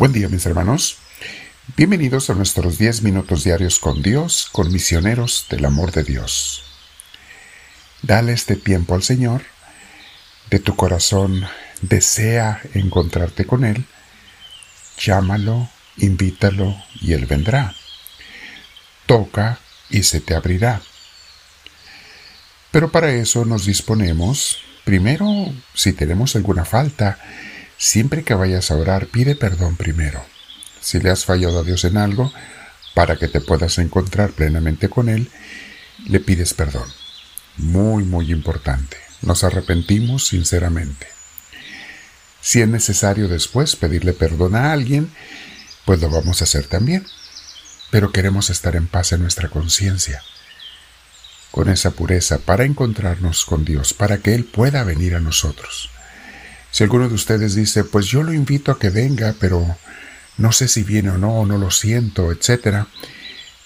[0.00, 0.96] Buen día mis hermanos.
[1.76, 6.64] Bienvenidos a nuestros 10 minutos diarios con Dios, con misioneros del amor de Dios.
[8.00, 9.42] Dale este tiempo al Señor.
[10.48, 11.44] De tu corazón
[11.82, 13.84] desea encontrarte con Él.
[14.98, 15.68] Llámalo,
[15.98, 17.74] invítalo y Él vendrá.
[19.04, 19.58] Toca
[19.90, 20.80] y se te abrirá.
[22.70, 25.26] Pero para eso nos disponemos, primero,
[25.74, 27.18] si tenemos alguna falta,
[27.82, 30.22] Siempre que vayas a orar, pide perdón primero.
[30.82, 32.30] Si le has fallado a Dios en algo,
[32.92, 35.30] para que te puedas encontrar plenamente con Él,
[36.06, 36.86] le pides perdón.
[37.56, 38.98] Muy, muy importante.
[39.22, 41.06] Nos arrepentimos sinceramente.
[42.42, 45.10] Si es necesario después pedirle perdón a alguien,
[45.86, 47.06] pues lo vamos a hacer también.
[47.90, 50.22] Pero queremos estar en paz en nuestra conciencia,
[51.50, 55.88] con esa pureza para encontrarnos con Dios, para que Él pueda venir a nosotros.
[56.70, 59.76] Si alguno de ustedes dice, pues yo lo invito a que venga, pero
[60.36, 62.86] no sé si viene o no, no lo siento, etc.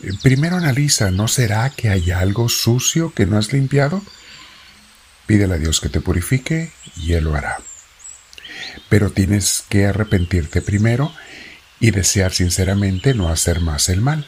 [0.00, 4.02] Eh, primero analiza, ¿no será que hay algo sucio que no has limpiado?
[5.26, 7.58] Pídele a Dios que te purifique y Él lo hará.
[8.88, 11.12] Pero tienes que arrepentirte primero
[11.80, 14.26] y desear sinceramente no hacer más el mal,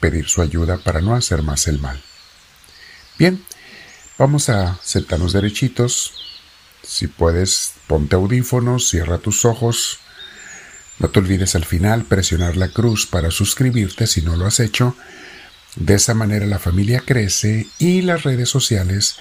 [0.00, 2.02] pedir su ayuda para no hacer más el mal.
[3.18, 3.42] Bien,
[4.18, 6.12] vamos a sentarnos derechitos,
[6.82, 9.98] si puedes, ponte audífonos, cierra tus ojos.
[10.98, 14.96] No te olvides al final presionar la cruz para suscribirte si no lo has hecho.
[15.76, 19.16] De esa manera la familia crece y las redes sociales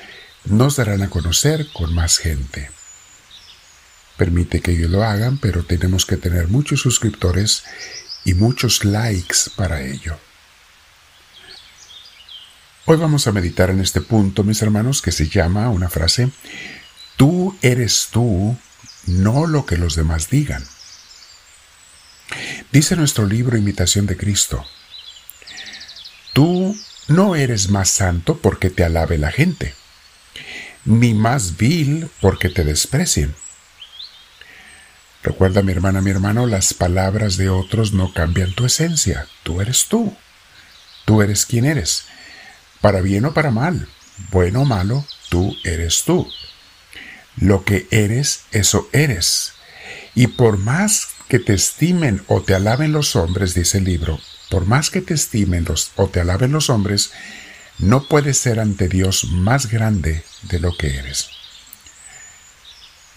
[0.46, 2.72] nos darán a conocer con más gente.
[4.18, 7.64] Permite que ellos lo hagan, pero tenemos que tener muchos suscriptores
[8.24, 10.18] y muchos likes para ello.
[12.86, 16.30] Hoy vamos a meditar en este punto, mis hermanos, que se llama una frase
[17.18, 18.58] Tú eres tú,
[19.06, 20.66] no lo que los demás digan.
[22.72, 24.66] Dice nuestro libro Imitación de Cristo,
[26.34, 26.76] tú
[27.08, 29.74] no eres más santo porque te alabe la gente,
[30.84, 33.36] ni más vil porque te desprecien.
[35.24, 39.28] Recuerda, mi hermana, mi hermano, las palabras de otros no cambian tu esencia.
[39.42, 40.16] Tú eres tú.
[41.06, 42.06] Tú eres quien eres.
[42.80, 43.88] Para bien o para mal,
[44.30, 46.32] bueno o malo, tú eres tú.
[47.38, 49.54] Lo que eres, eso eres.
[50.14, 54.20] Y por más que te estimen o te alaben los hombres, dice el libro,
[54.50, 57.12] por más que te estimen o te alaben los hombres,
[57.78, 61.30] no puedes ser ante Dios más grande de lo que eres.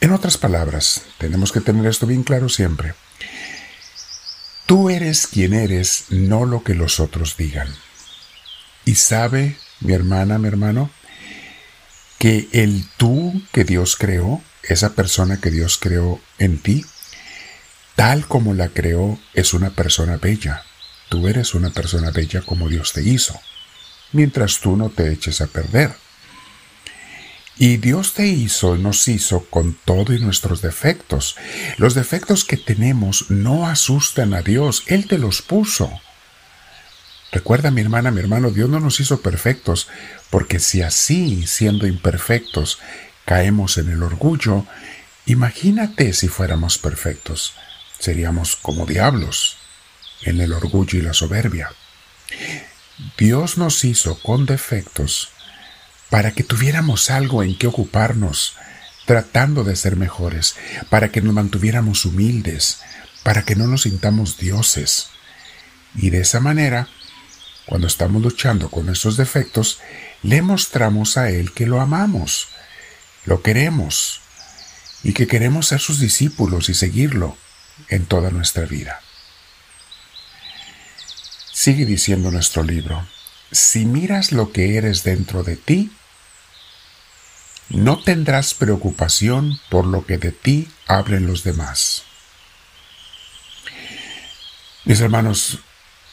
[0.01, 2.95] En otras palabras, tenemos que tener esto bien claro siempre.
[4.67, 7.69] Tú eres quien eres, no lo que los otros digan.
[8.85, 10.91] Y sabe, mi hermana, mi hermano,
[12.19, 16.85] que el tú que Dios creó, esa persona que Dios creó en ti,
[17.95, 20.65] tal como la creó, es una persona bella.
[21.09, 23.39] Tú eres una persona bella como Dios te hizo,
[24.13, 25.95] mientras tú no te eches a perder.
[27.57, 31.37] Y Dios te hizo nos hizo con todo y nuestros defectos.
[31.77, 35.91] Los defectos que tenemos no asustan a Dios, Él te los puso.
[37.31, 39.89] Recuerda, mi hermana, mi hermano, Dios no nos hizo perfectos,
[40.31, 42.79] porque si así, siendo imperfectos,
[43.25, 44.67] caemos en el orgullo,
[45.27, 47.55] imagínate si fuéramos perfectos.
[47.99, 49.59] Seríamos como diablos,
[50.23, 51.71] en el orgullo y la soberbia.
[53.19, 55.31] Dios nos hizo con defectos
[56.11, 58.55] para que tuviéramos algo en que ocuparnos,
[59.05, 60.57] tratando de ser mejores,
[60.89, 62.81] para que nos mantuviéramos humildes,
[63.23, 65.09] para que no nos sintamos dioses.
[65.95, 66.89] Y de esa manera
[67.69, 69.79] cuando estamos luchando con nuestros defectos,
[70.23, 72.49] le mostramos a Él que lo amamos,
[73.27, 74.23] lo queremos
[75.03, 77.37] y que queremos ser sus discípulos y seguirlo
[77.91, 79.03] en toda nuestra vida.
[81.53, 83.07] Sigue diciendo nuestro libro,
[83.53, 85.93] si miras lo que eres dentro de ti,
[87.69, 92.05] no tendrás preocupación por lo que de ti hablen los demás.
[94.87, 95.59] Mis hermanos,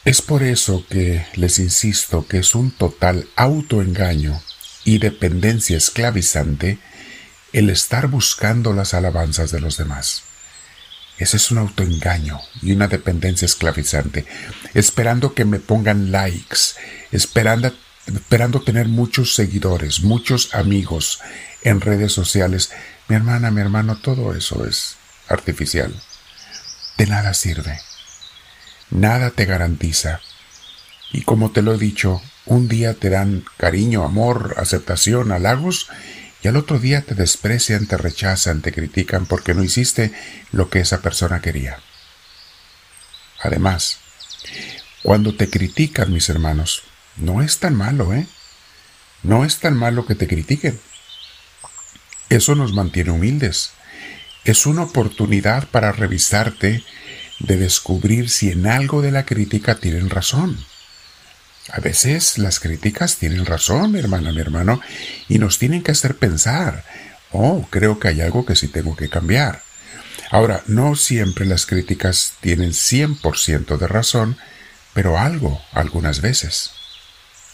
[0.06, 4.40] es por eso que les insisto que es un total autoengaño
[4.84, 6.78] y dependencia esclavizante
[7.52, 10.22] el estar buscando las alabanzas de los demás.
[11.18, 14.26] Ese es un autoengaño y una dependencia esclavizante,
[14.74, 16.76] esperando que me pongan likes,
[17.10, 17.74] esperando,
[18.06, 21.18] esperando tener muchos seguidores, muchos amigos
[21.62, 22.70] en redes sociales.
[23.08, 25.92] Mi hermana, mi hermano, todo eso es artificial.
[26.96, 27.85] De nada sirve
[28.90, 30.20] nada te garantiza.
[31.12, 35.88] Y como te lo he dicho, un día te dan cariño, amor, aceptación, halagos,
[36.42, 40.12] y al otro día te desprecian, te rechazan, te critican porque no hiciste
[40.52, 41.78] lo que esa persona quería.
[43.42, 43.98] Además,
[45.02, 46.82] cuando te critican, mis hermanos,
[47.16, 48.26] no es tan malo, ¿eh?
[49.22, 50.78] No es tan malo que te critiquen.
[52.28, 53.70] Eso nos mantiene humildes.
[54.44, 56.84] Es una oportunidad para revisarte,
[57.38, 60.58] de descubrir si en algo de la crítica tienen razón.
[61.70, 64.80] A veces las críticas tienen razón, hermana, mi hermano,
[65.28, 66.84] y nos tienen que hacer pensar,
[67.32, 69.62] oh, creo que hay algo que sí tengo que cambiar.
[70.30, 74.36] Ahora, no siempre las críticas tienen 100% de razón,
[74.94, 76.70] pero algo, algunas veces.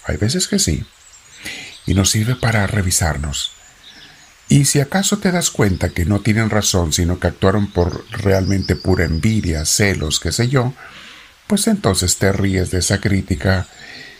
[0.05, 0.85] Hay veces que sí.
[1.87, 3.53] Y nos sirve para revisarnos.
[4.53, 8.77] Y si acaso te das cuenta que no tienen razón, sino que actuaron por realmente
[8.77, 10.75] pura envidia, celos, qué sé yo,
[11.47, 13.67] pues entonces te ríes de esa crítica,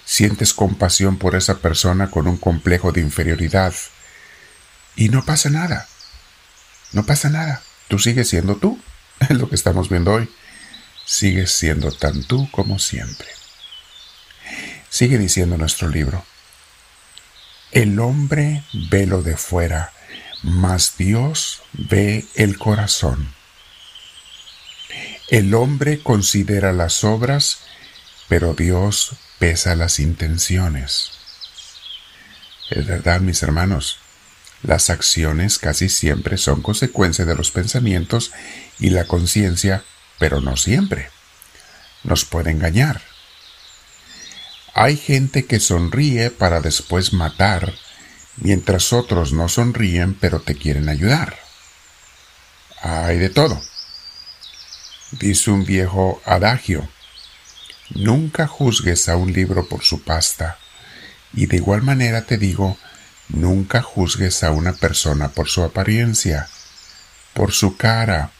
[0.07, 3.75] sientes compasión por esa persona con un complejo de inferioridad.
[4.97, 5.87] Y no pasa nada.
[6.93, 7.61] No pasa nada.
[7.89, 8.81] Tú sigues siendo tú.
[9.21, 10.31] Es lo que estamos viendo hoy.
[11.05, 13.29] Sigues siendo tan tú como siempre.
[14.89, 16.25] Sigue diciendo nuestro libro.
[17.71, 19.93] El hombre ve lo de fuera,
[20.43, 23.35] mas Dios ve el corazón.
[25.29, 27.61] El hombre considera las obras,
[28.29, 31.13] pero Dios pesa las intenciones.
[32.71, 33.99] Es verdad, mis hermanos,
[34.63, 38.33] las acciones casi siempre son consecuencia de los pensamientos
[38.79, 39.85] y la conciencia,
[40.19, 41.11] pero no siempre.
[42.05, 43.03] Nos puede engañar.
[44.75, 47.75] Hay gente que sonríe para después matar,
[48.37, 51.39] mientras otros no sonríen pero te quieren ayudar.
[52.81, 53.61] Hay de todo.
[55.13, 56.89] Dice un viejo adagio,
[57.91, 60.59] nunca juzgues a un libro por su pasta,
[61.35, 62.79] y de igual manera te digo,
[63.29, 66.49] nunca juzgues a una persona por su apariencia,
[67.35, 68.31] por su cara,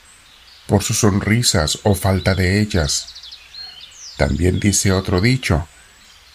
[0.67, 3.09] por sus sonrisas o falta de ellas.
[4.17, 5.69] También dice otro dicho,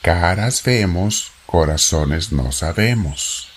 [0.02, 3.50] Caras vemos, corazones no sabemos.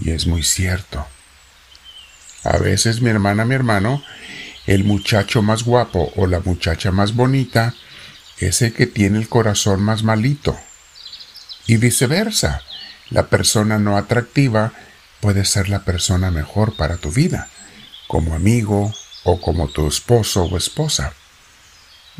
[0.00, 1.06] Y es muy cierto.
[2.42, 4.02] A veces mi hermana, mi hermano,
[4.66, 7.74] el muchacho más guapo o la muchacha más bonita
[8.38, 10.58] es el que tiene el corazón más malito.
[11.66, 12.62] Y viceversa,
[13.10, 14.72] la persona no atractiva
[15.20, 17.48] puede ser la persona mejor para tu vida,
[18.08, 18.92] como amigo
[19.24, 21.14] o como tu esposo o esposa.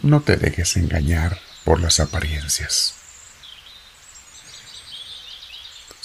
[0.03, 2.96] No te dejes engañar por las apariencias.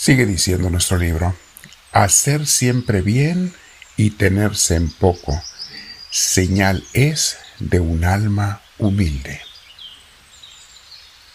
[0.01, 1.35] Sigue diciendo nuestro libro,
[1.91, 3.53] hacer siempre bien
[3.97, 5.39] y tenerse en poco,
[6.09, 9.41] señal es de un alma humilde.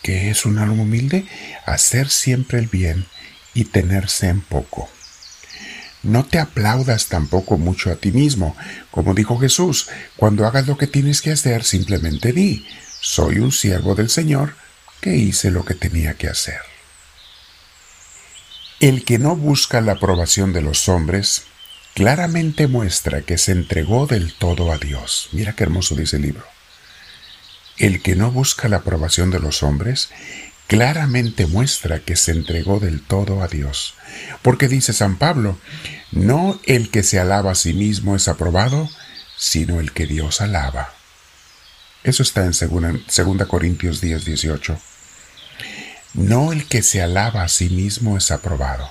[0.02, 1.28] ¿Qué es un alma humilde?
[1.64, 3.06] Hacer siempre el bien
[3.54, 4.90] y tenerse en poco.
[6.02, 8.56] No te aplaudas tampoco mucho a ti mismo.
[8.90, 9.86] Como dijo Jesús,
[10.16, 12.66] cuando hagas lo que tienes que hacer, simplemente di,
[13.00, 14.56] soy un siervo del Señor
[15.00, 16.75] que hice lo que tenía que hacer.
[18.78, 21.44] El que no busca la aprobación de los hombres
[21.94, 25.30] claramente muestra que se entregó del todo a Dios.
[25.32, 26.44] Mira qué hermoso dice el libro.
[27.78, 30.10] El que no busca la aprobación de los hombres
[30.66, 33.94] claramente muestra que se entregó del todo a Dios.
[34.42, 35.58] Porque dice San Pablo,
[36.12, 38.90] no el que se alaba a sí mismo es aprobado,
[39.38, 40.92] sino el que Dios alaba.
[42.04, 44.78] Eso está en 2 Corintios 10, 18.
[46.16, 48.90] No el que se alaba a sí mismo es aprobado,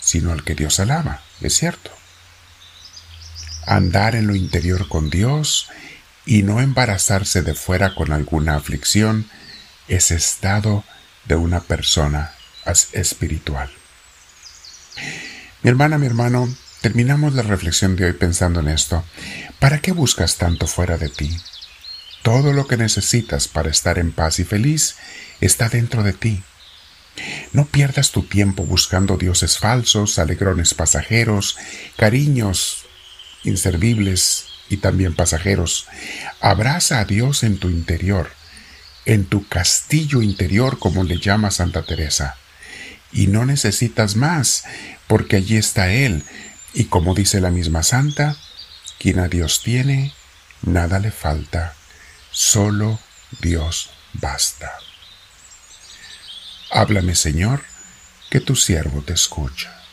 [0.00, 1.90] sino el que Dios alaba, es cierto.
[3.66, 5.68] Andar en lo interior con Dios
[6.24, 9.28] y no embarazarse de fuera con alguna aflicción
[9.86, 10.82] es estado
[11.26, 12.32] de una persona
[12.92, 13.70] espiritual.
[15.62, 16.48] Mi hermana, mi hermano,
[16.80, 19.04] terminamos la reflexión de hoy pensando en esto.
[19.58, 21.38] ¿Para qué buscas tanto fuera de ti?
[22.24, 24.96] Todo lo que necesitas para estar en paz y feliz
[25.42, 26.42] está dentro de ti.
[27.52, 31.58] No pierdas tu tiempo buscando dioses falsos, alegrones pasajeros,
[31.98, 32.86] cariños
[33.42, 35.86] inservibles y también pasajeros.
[36.40, 38.30] Abraza a Dios en tu interior,
[39.04, 42.38] en tu castillo interior, como le llama Santa Teresa.
[43.12, 44.64] Y no necesitas más,
[45.08, 46.24] porque allí está Él.
[46.72, 48.38] Y como dice la misma Santa,
[48.98, 50.14] quien a Dios tiene,
[50.62, 51.74] nada le falta.
[52.34, 52.98] Solo
[53.40, 54.72] Dios basta.
[56.72, 57.62] Háblame, Señor,
[58.28, 59.83] que tu siervo te escucha.